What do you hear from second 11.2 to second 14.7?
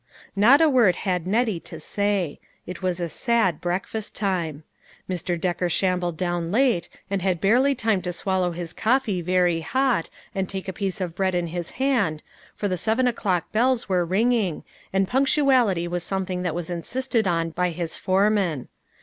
in his hand, for the seven o'clock bells were ringing,